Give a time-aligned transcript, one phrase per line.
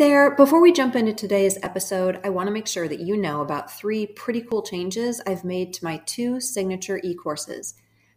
[0.00, 3.42] There, before we jump into today's episode, I want to make sure that you know
[3.42, 7.74] about three pretty cool changes I've made to my two signature e courses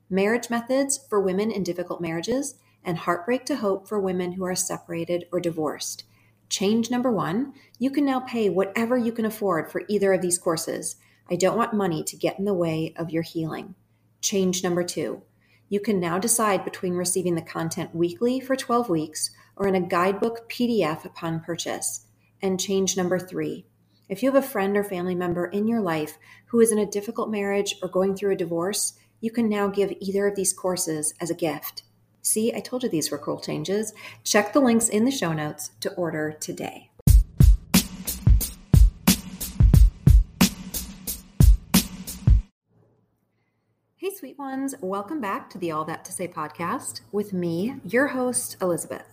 [0.09, 2.55] Marriage Methods for Women in Difficult Marriages
[2.85, 6.05] and Heartbreak to Hope for Women Who Are Separated or Divorced.
[6.47, 10.39] Change number one you can now pay whatever you can afford for either of these
[10.39, 10.95] courses.
[11.29, 13.75] I don't want money to get in the way of your healing.
[14.21, 15.23] Change number two
[15.67, 19.81] you can now decide between receiving the content weekly for 12 weeks or in a
[19.81, 22.05] guidebook PDF upon purchase.
[22.41, 23.65] And change number three
[24.09, 26.17] if you have a friend or family member in your life
[26.47, 29.93] who is in a difficult marriage or going through a divorce, you can now give
[29.99, 31.83] either of these courses as a gift.
[32.21, 33.93] See, I told you these were cool changes.
[34.23, 36.89] Check the links in the show notes to order today.
[43.95, 48.07] Hey, sweet ones, welcome back to the All That to Say podcast with me, your
[48.07, 49.12] host, Elisabeth.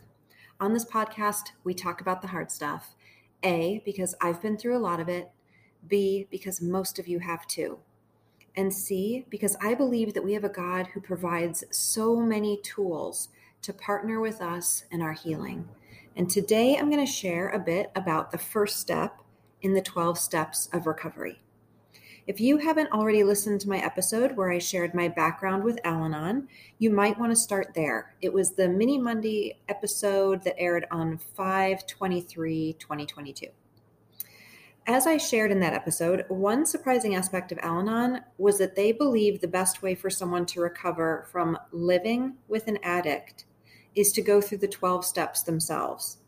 [0.61, 2.95] On this podcast, we talk about the hard stuff.
[3.43, 5.31] A, because I've been through a lot of it.
[5.89, 7.79] B, because most of you have too.
[8.55, 13.31] And C, because I believe that we have a God who provides so many tools
[13.63, 15.67] to partner with us in our healing.
[16.15, 19.19] And today I'm going to share a bit about the first step
[19.63, 21.41] in the 12 steps of recovery.
[22.27, 26.05] If you haven't already listened to my episode where I shared my background with Al
[26.05, 28.15] Anon, you might want to start there.
[28.21, 33.47] It was the Mini Monday episode that aired on 5 23 2022.
[34.87, 38.93] As I shared in that episode, one surprising aspect of Al Anon was that they
[38.93, 43.45] believe the best way for someone to recover from living with an addict
[43.95, 46.19] is to go through the 12 steps themselves.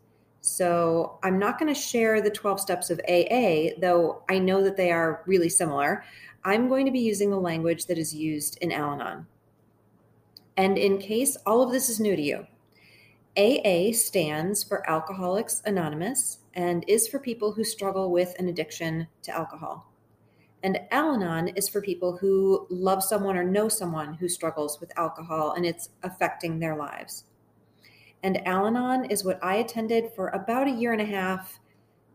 [0.45, 4.75] So I'm not going to share the 12 steps of AA, though I know that
[4.75, 6.03] they are really similar.
[6.43, 9.25] I'm going to be using the language that is used in Al Anon.
[10.57, 12.45] And in case all of this is new to you,
[13.37, 19.31] AA stands for Alcoholics Anonymous and is for people who struggle with an addiction to
[19.31, 19.93] alcohol.
[20.61, 24.91] And Al Anon is for people who love someone or know someone who struggles with
[24.99, 27.23] alcohol and it's affecting their lives.
[28.23, 31.59] And Al Anon is what I attended for about a year and a half,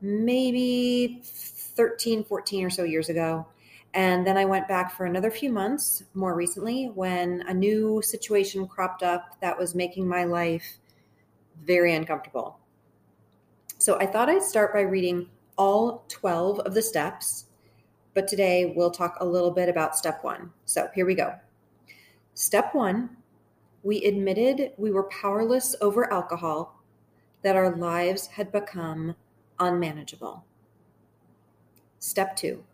[0.00, 3.46] maybe 13, 14 or so years ago.
[3.94, 8.66] And then I went back for another few months more recently when a new situation
[8.66, 10.78] cropped up that was making my life
[11.64, 12.58] very uncomfortable.
[13.78, 17.46] So I thought I'd start by reading all 12 of the steps,
[18.14, 20.52] but today we'll talk a little bit about step one.
[20.64, 21.34] So here we go.
[22.34, 23.16] Step one
[23.82, 26.82] we admitted we were powerless over alcohol,
[27.42, 29.14] that our lives had become
[29.58, 30.44] unmanageable.
[31.98, 32.64] Step two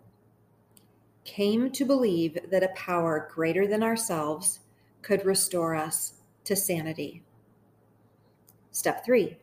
[1.25, 4.61] came to believe that a power greater than ourselves
[5.03, 6.15] could restore us
[6.45, 7.23] to sanity.
[8.71, 9.39] Step three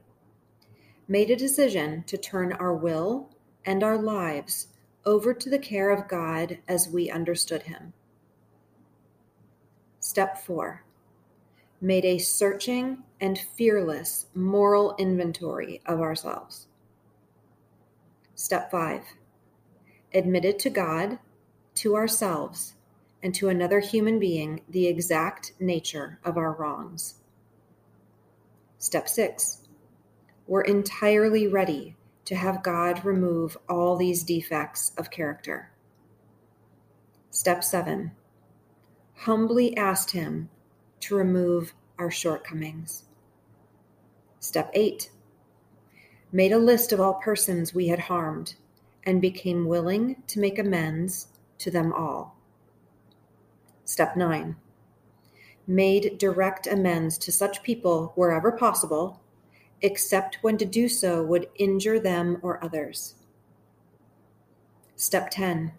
[1.07, 3.29] made a decision to turn our will
[3.65, 4.67] and our lives
[5.05, 7.93] over to the care of God as we understood Him.
[9.99, 10.83] Step four
[11.81, 16.67] made a searching and fearless moral inventory of ourselves.
[18.35, 19.03] Step five,
[20.13, 21.19] admitted to God,
[21.75, 22.75] to ourselves,
[23.23, 27.15] and to another human being the exact nature of our wrongs.
[28.77, 29.67] Step six,
[30.47, 35.71] we're entirely ready to have God remove all these defects of character.
[37.29, 38.11] Step seven,
[39.15, 40.49] humbly asked Him
[41.01, 43.03] to remove our shortcomings.
[44.39, 45.11] Step 8
[46.31, 48.55] Made a list of all persons we had harmed
[49.03, 52.37] and became willing to make amends to them all.
[53.85, 54.55] Step 9
[55.67, 59.21] Made direct amends to such people wherever possible,
[59.81, 63.15] except when to do so would injure them or others.
[64.95, 65.73] Step 10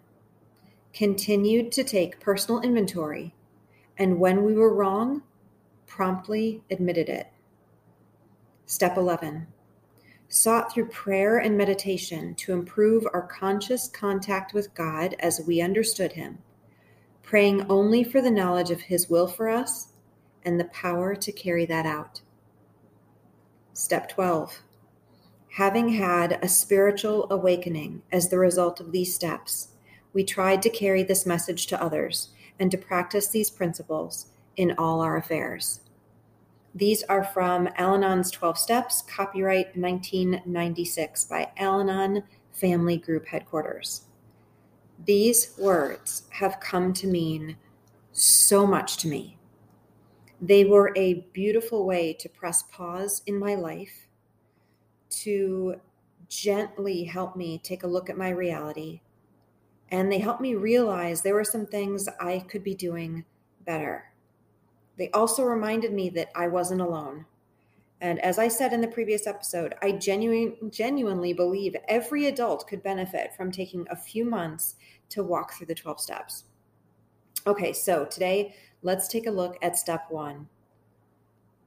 [0.93, 3.33] Continued to take personal inventory
[3.97, 5.23] and when we were wrong,
[5.85, 7.27] promptly admitted it.
[8.65, 9.47] Step 11
[10.33, 16.13] sought through prayer and meditation to improve our conscious contact with God as we understood
[16.13, 16.39] Him,
[17.21, 19.89] praying only for the knowledge of His will for us
[20.43, 22.21] and the power to carry that out.
[23.73, 24.63] Step 12
[25.51, 29.67] Having had a spiritual awakening as the result of these steps,
[30.13, 32.29] we tried to carry this message to others
[32.59, 35.81] and to practice these principles in all our affairs.
[36.75, 44.05] These are from Al Anon's 12 Steps, copyright 1996 by Al Anon Family Group Headquarters.
[45.05, 47.57] These words have come to mean
[48.11, 49.37] so much to me.
[50.41, 54.07] They were a beautiful way to press pause in my life,
[55.21, 55.75] to
[56.27, 59.01] gently help me take a look at my reality.
[59.93, 63.25] And they helped me realize there were some things I could be doing
[63.63, 64.11] better.
[64.97, 67.27] They also reminded me that I wasn't alone.
[68.01, 72.81] And as I said in the previous episode, I genuine, genuinely believe every adult could
[72.81, 74.77] benefit from taking a few months
[75.09, 76.45] to walk through the 12 steps.
[77.45, 80.49] Okay, so today let's take a look at step one.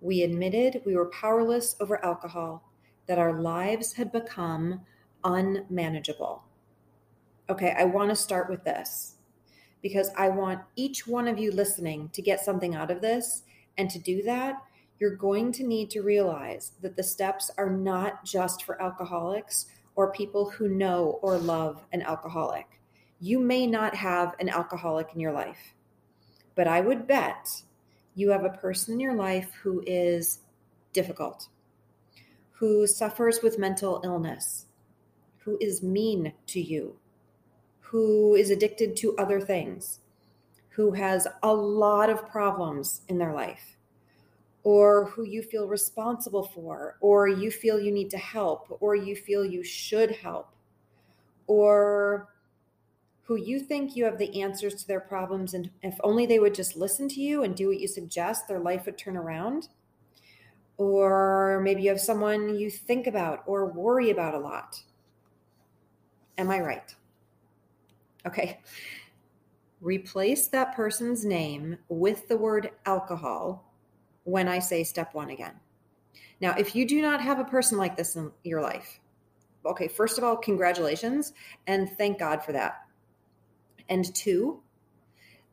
[0.00, 2.72] We admitted we were powerless over alcohol,
[3.06, 4.80] that our lives had become
[5.22, 6.42] unmanageable.
[7.48, 9.14] Okay, I want to start with this
[9.80, 13.44] because I want each one of you listening to get something out of this.
[13.78, 14.56] And to do that,
[14.98, 20.10] you're going to need to realize that the steps are not just for alcoholics or
[20.12, 22.80] people who know or love an alcoholic.
[23.20, 25.74] You may not have an alcoholic in your life,
[26.54, 27.62] but I would bet
[28.14, 30.40] you have a person in your life who is
[30.92, 31.48] difficult,
[32.52, 34.66] who suffers with mental illness,
[35.38, 36.96] who is mean to you,
[37.90, 40.00] who is addicted to other things,
[40.70, 43.76] who has a lot of problems in their life
[44.66, 49.14] or who you feel responsible for, or you feel you need to help, or you
[49.14, 50.48] feel you should help,
[51.46, 52.26] or
[53.22, 56.52] who you think you have the answers to their problems, and if only they would
[56.52, 59.68] just listen to you and do what you suggest, their life would turn around.
[60.78, 64.82] Or maybe you have someone you think about or worry about a lot.
[66.38, 66.92] Am I right?
[68.26, 68.60] Okay.
[69.80, 73.72] Replace that person's name with the word alcohol
[74.24, 75.54] when I say step one again.
[76.40, 79.00] Now, if you do not have a person like this in your life,
[79.64, 81.32] okay, first of all, congratulations
[81.66, 82.86] and thank God for that.
[83.88, 84.62] And two,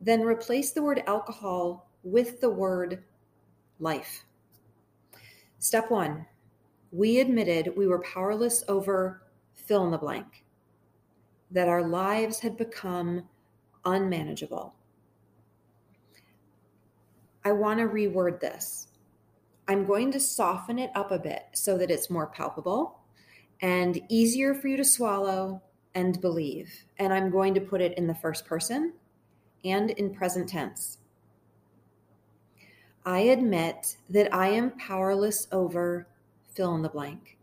[0.00, 3.04] then replace the word alcohol with the word
[3.78, 4.24] life.
[5.58, 6.26] Step one,
[6.92, 9.22] we admitted we were powerless over
[9.54, 10.43] fill in the blank,
[11.54, 13.22] that our lives had become
[13.84, 14.74] unmanageable.
[17.44, 18.88] I want to reword this.
[19.68, 22.98] I'm going to soften it up a bit so that it's more palpable
[23.62, 25.62] and easier for you to swallow
[25.94, 26.72] and believe.
[26.98, 28.92] And I'm going to put it in the first person
[29.64, 30.98] and in present tense.
[33.06, 36.08] I admit that I am powerless over
[36.52, 37.38] fill in the blank,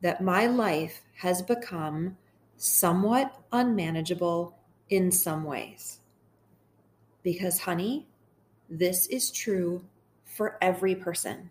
[0.00, 2.16] that my life has become
[2.58, 4.58] somewhat unmanageable
[4.90, 6.00] in some ways.
[7.22, 8.06] Because, honey,
[8.68, 9.84] this is true
[10.24, 11.50] for every person.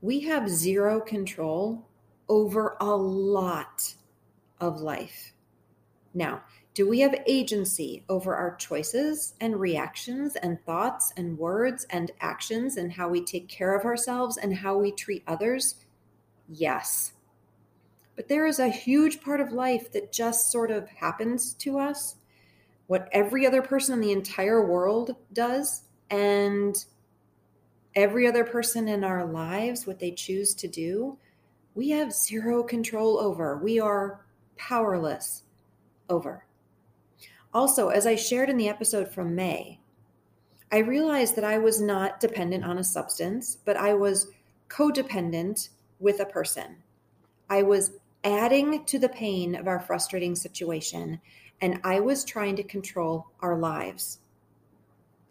[0.00, 1.86] We have zero control
[2.28, 3.94] over a lot
[4.60, 5.32] of life.
[6.14, 6.42] Now,
[6.74, 12.76] do we have agency over our choices and reactions and thoughts and words and actions
[12.76, 15.74] and how we take care of ourselves and how we treat others?
[16.48, 17.14] Yes.
[18.18, 22.16] But there is a huge part of life that just sort of happens to us.
[22.88, 26.84] What every other person in the entire world does and
[27.94, 31.16] every other person in our lives, what they choose to do,
[31.76, 33.56] we have zero control over.
[33.58, 34.26] We are
[34.56, 35.44] powerless
[36.08, 36.44] over.
[37.54, 39.78] Also, as I shared in the episode from May,
[40.72, 44.32] I realized that I was not dependent on a substance, but I was
[44.68, 45.68] codependent
[46.00, 46.78] with a person.
[47.48, 47.92] I was
[48.24, 51.20] adding to the pain of our frustrating situation,
[51.60, 54.18] and I was trying to control our lives.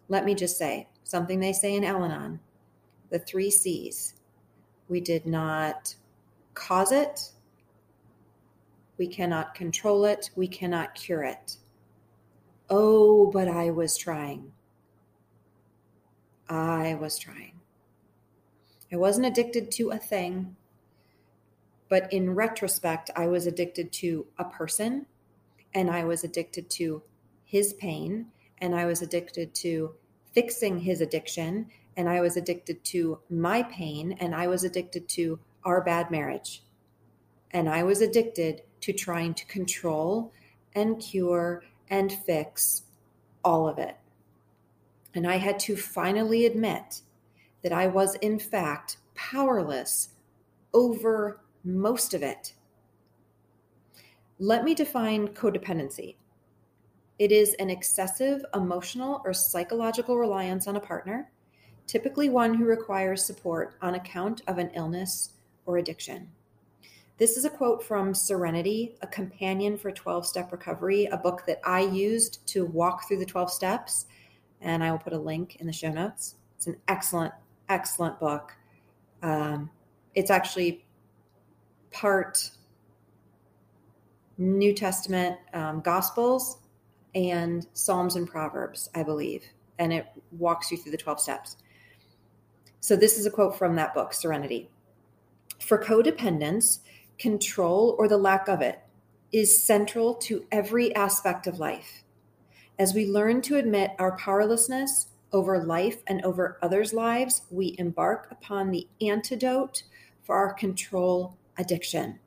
[0.10, 2.40] Let me just say something they say in Al Anon
[3.10, 4.16] the three C's.
[4.90, 5.96] We did not
[6.54, 7.32] cause it,
[8.98, 11.58] we cannot control it, we cannot cure it.
[12.70, 14.52] Oh, but I was trying.
[16.50, 17.54] I was trying.
[18.92, 20.57] I wasn't addicted to a thing,
[21.90, 25.06] but in retrospect, I was addicted to a person
[25.74, 27.04] and I was addicted to
[27.44, 28.28] his pain
[28.60, 29.96] and I was addicted to
[30.34, 35.40] fixing his addiction and I was addicted to my pain and I was addicted to
[35.64, 36.64] our bad marriage.
[37.52, 40.32] And I was addicted to trying to control
[40.76, 42.84] and cure and fix
[43.44, 43.98] all of it.
[45.16, 47.02] And I had to finally admit
[47.64, 50.10] that I was, in fact, powerless
[50.74, 52.54] over most of it.
[54.40, 56.16] Let me define codependency.
[57.20, 61.32] It is an excessive emotional or psychological reliance on a partner,
[61.88, 65.34] typically one who requires support on account of an illness
[65.66, 66.30] or addiction.
[67.18, 71.60] This is a quote from Serenity, a companion for 12 step recovery, a book that
[71.66, 74.06] I used to walk through the 12 steps.
[74.62, 76.36] And I will put a link in the show notes.
[76.56, 77.34] It's an excellent,
[77.70, 78.54] excellent book.
[79.24, 79.72] Um,
[80.14, 80.86] it's actually
[81.92, 82.52] part
[84.38, 86.60] New Testament um, Gospels
[87.16, 89.44] and Psalms and Proverbs, I believe.
[89.80, 91.58] And it walks you through the 12 steps.
[92.80, 94.70] So, this is a quote from that book, Serenity.
[95.60, 96.80] For codependence,
[97.18, 98.80] control or the lack of it
[99.32, 102.04] is central to every aspect of life.
[102.80, 108.28] As we learn to admit our powerlessness over life and over others' lives, we embark
[108.32, 109.84] upon the antidote
[110.24, 112.20] for our control addiction.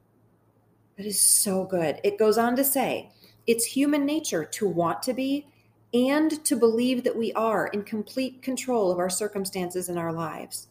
[0.96, 2.00] That is so good.
[2.04, 3.10] It goes on to say
[3.46, 5.46] it's human nature to want to be
[5.92, 10.68] and to believe that we are in complete control of our circumstances and our lives.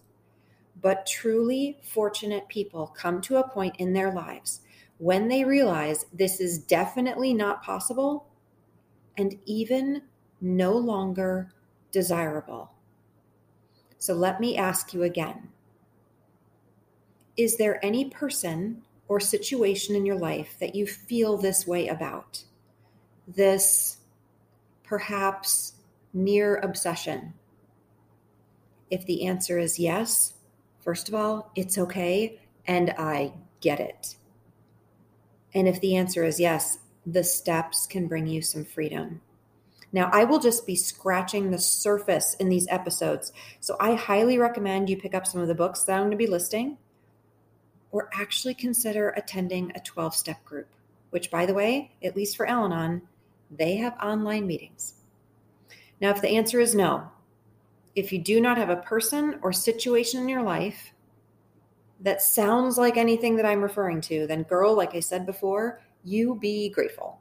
[0.82, 4.62] But truly fortunate people come to a point in their lives
[4.98, 8.28] when they realize this is definitely not possible
[9.18, 10.04] and even
[10.42, 11.52] no longer
[11.92, 12.72] desirable.
[13.98, 15.50] So let me ask you again
[17.40, 22.44] Is there any person or situation in your life that you feel this way about?
[23.30, 24.00] This
[24.84, 25.76] perhaps
[26.14, 27.34] near obsession?
[28.92, 30.34] If the answer is yes,
[30.82, 33.32] first of all, it's okay and I
[33.62, 34.18] get it.
[35.54, 39.22] And if the answer is yes, the steps can bring you some freedom.
[39.94, 43.32] Now, I will just be scratching the surface in these episodes.
[43.62, 46.18] So I highly recommend you pick up some of the books that I'm going to
[46.18, 46.78] be listing
[47.92, 50.68] or actually consider attending a 12 step group,
[51.10, 53.02] which, by the way, at least for Al Anon,
[53.50, 54.94] they have online meetings.
[56.02, 57.10] Now, if the answer is no,
[57.96, 60.94] if you do not have a person or situation in your life
[62.00, 66.36] that sounds like anything that I'm referring to, then, girl, like I said before, you
[66.36, 67.20] be grateful.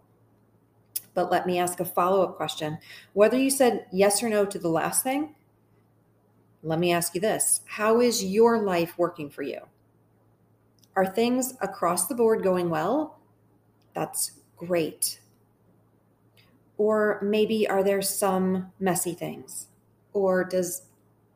[1.14, 2.78] But let me ask a follow up question.
[3.14, 5.34] Whether you said yes or no to the last thing,
[6.62, 9.60] let me ask you this How is your life working for you?
[10.98, 13.20] Are things across the board going well?
[13.94, 15.20] That's great.
[16.76, 19.68] Or maybe are there some messy things?
[20.12, 20.82] Or does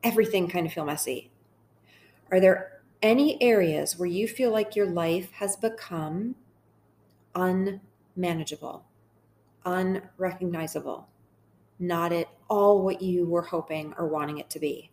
[0.02, 1.30] everything kind of feel messy?
[2.32, 6.34] Are there any areas where you feel like your life has become
[7.36, 8.84] unmanageable,
[9.64, 11.06] unrecognizable,
[11.78, 14.90] not at all what you were hoping or wanting it to be?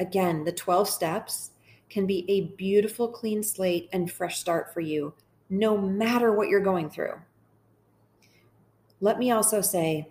[0.00, 1.52] Again, the 12 steps
[1.90, 5.12] can be a beautiful clean slate and fresh start for you,
[5.50, 7.14] no matter what you're going through.
[9.00, 10.08] Let me also say,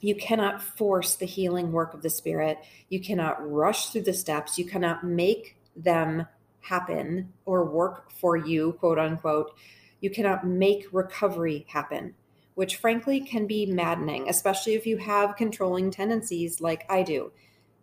[0.00, 2.58] you cannot force the healing work of the Spirit.
[2.88, 4.58] You cannot rush through the steps.
[4.58, 6.26] You cannot make them
[6.60, 9.54] happen or work for you, quote unquote.
[10.00, 12.14] You cannot make recovery happen,
[12.54, 17.30] which frankly can be maddening, especially if you have controlling tendencies like I do.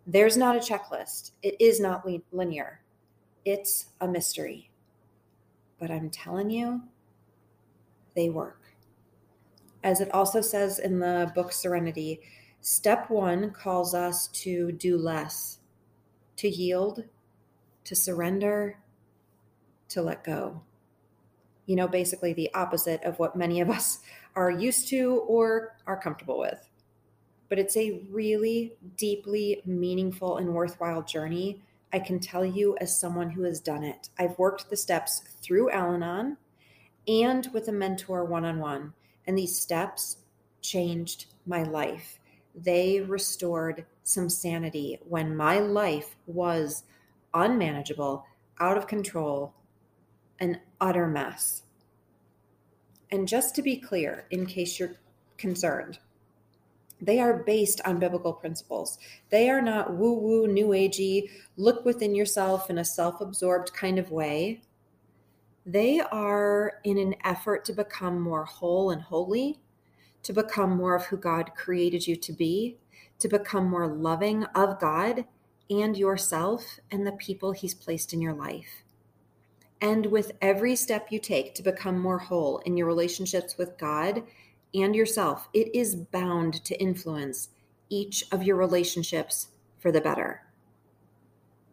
[0.06, 2.79] There's not a checklist, it is not linear,
[3.44, 4.70] it's a mystery.
[5.78, 6.82] But I'm telling you,
[8.14, 8.60] they work
[9.82, 12.20] as it also says in the book Serenity,
[12.60, 15.58] step one calls us to do less,
[16.36, 17.04] to yield,
[17.84, 18.78] to surrender,
[19.88, 20.62] to let go.
[21.66, 24.00] You know, basically the opposite of what many of us
[24.36, 26.68] are used to or are comfortable with.
[27.48, 31.62] But it's a really deeply meaningful and worthwhile journey.
[31.92, 35.70] I can tell you, as someone who has done it, I've worked the steps through
[35.70, 36.36] Al Anon
[37.08, 38.92] and with a mentor one on one
[39.26, 40.16] and these steps
[40.60, 42.18] changed my life.
[42.54, 46.82] They restored some sanity when my life was
[47.32, 48.26] unmanageable,
[48.58, 49.54] out of control,
[50.40, 51.62] an utter mess.
[53.10, 54.96] And just to be clear, in case you're
[55.36, 55.98] concerned,
[57.00, 58.98] they are based on biblical principles.
[59.30, 63.98] They are not woo woo, new agey, look within yourself in a self absorbed kind
[63.98, 64.62] of way.
[65.64, 69.60] They are in an effort to become more whole and holy,
[70.22, 72.78] to become more of who God created you to be,
[73.18, 75.24] to become more loving of God
[75.68, 78.84] and yourself and the people He's placed in your life.
[79.80, 84.24] And with every step you take to become more whole in your relationships with God
[84.74, 87.48] and yourself, it is bound to influence
[87.88, 89.48] each of your relationships
[89.78, 90.42] for the better.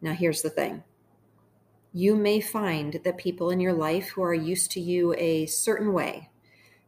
[0.02, 0.84] Now, here's the thing
[1.94, 5.94] you may find that people in your life who are used to you a certain
[5.94, 6.30] way,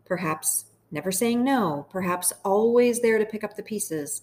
[0.06, 4.22] perhaps never saying no, perhaps always there to pick up the pieces,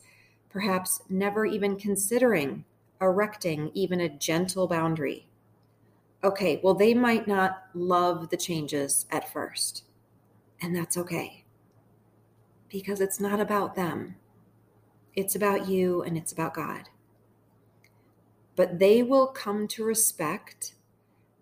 [0.51, 2.65] perhaps never even considering
[3.01, 5.27] erecting even a gentle boundary.
[6.23, 9.85] Okay, well, they might not love the changes at first,
[10.61, 11.46] and that's okay
[12.69, 14.17] because it's not about them.
[15.15, 16.89] It's about you and it's about God.
[18.55, 20.75] But they will come to respect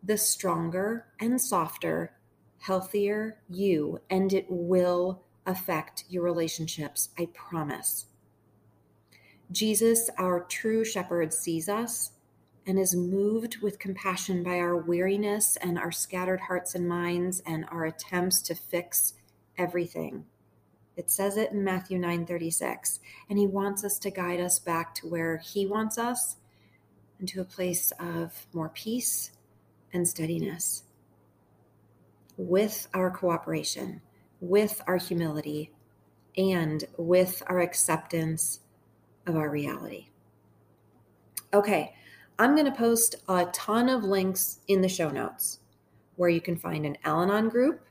[0.02, 2.12] the stronger and softer,
[2.60, 7.10] healthier you, and it will affect your relationships.
[7.18, 8.06] I promise.
[9.50, 12.12] Jesus, our true shepherd, sees us
[12.66, 17.64] and is moved with compassion by our weariness and our scattered hearts and minds and
[17.70, 19.14] our attempts to fix
[19.58, 20.24] everything.
[20.96, 25.08] It says it in Matthew 9:36, and he wants us to guide us back to
[25.08, 26.36] where he wants us
[27.18, 29.32] and to a place of more peace
[29.92, 30.84] and steadiness.
[32.36, 34.02] With our cooperation,
[34.40, 35.72] with our humility,
[36.36, 38.60] and with our acceptance
[39.26, 40.08] of our reality.
[41.52, 41.94] Okay,
[42.38, 45.60] I'm going to post a ton of links in the show notes
[46.16, 47.86] where you can find an Al Anon group,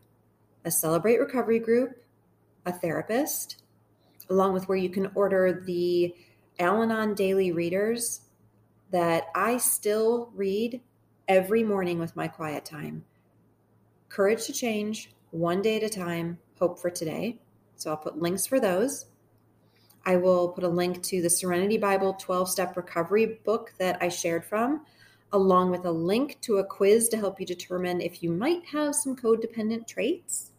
[0.66, 2.03] a Celebrate Recovery group,
[2.66, 3.64] a therapist,
[4.30, 6.16] along with where you can order the
[6.60, 8.22] Al Anon daily readers
[8.92, 10.82] that I still read
[11.28, 13.04] every morning with my quiet time.
[14.10, 17.42] Courage to Change, One Day at a Time, Hope for Today.
[17.76, 19.06] So I'll put links for those.
[20.06, 24.10] I will put a link to the Serenity Bible 12 step recovery book that I
[24.10, 24.86] shared from,
[25.32, 28.96] along with a link to a quiz to help you determine if you might have
[28.96, 30.52] some codependent traits,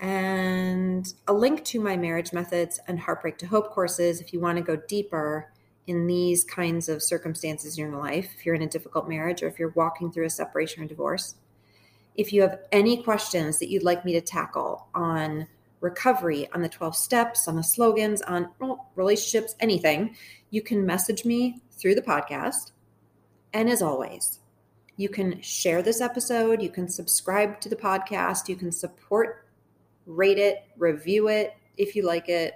[0.00, 4.56] and a link to my marriage methods and heartbreak to hope courses if you want
[4.56, 5.52] to go deeper
[5.86, 9.48] in these kinds of circumstances in your life, if you're in a difficult marriage or
[9.48, 11.34] if you're walking through a separation or divorce.
[12.14, 15.46] If you have any questions that you'd like me to tackle on
[15.80, 18.50] recovery, on the 12 steps, on the slogans, on
[18.94, 20.16] relationships, anything,
[20.50, 22.72] you can message me through the podcast.
[23.52, 24.38] And as always,
[24.96, 29.46] you can share this episode, you can subscribe to the podcast, you can support,
[30.06, 32.54] rate it, review it if you like it,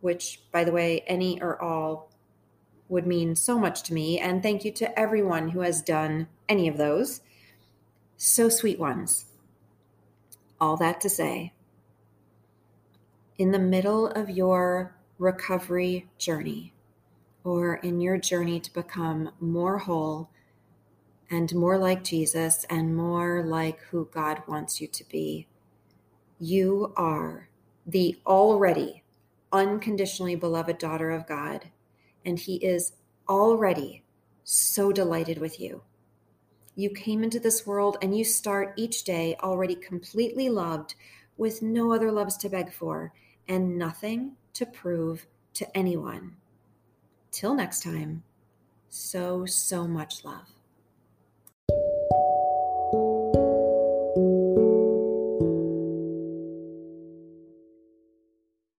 [0.00, 2.10] which, by the way, any or all
[2.88, 4.18] would mean so much to me.
[4.18, 7.20] And thank you to everyone who has done any of those.
[8.16, 9.26] So sweet ones.
[10.60, 11.54] All that to say,
[13.38, 16.74] in the middle of your recovery journey,
[17.44, 20.28] or in your journey to become more whole
[21.30, 25.46] and more like Jesus and more like who God wants you to be,
[26.40, 27.48] you are
[27.86, 29.04] the already
[29.52, 31.70] unconditionally beloved daughter of God,
[32.24, 32.92] and He is
[33.28, 34.02] already
[34.44, 35.82] so delighted with you.
[36.74, 40.94] You came into this world and you start each day already completely loved
[41.36, 43.12] with no other loves to beg for
[43.48, 46.36] and nothing to prove to anyone.
[47.30, 48.22] Till next time,
[48.88, 50.59] so, so much love.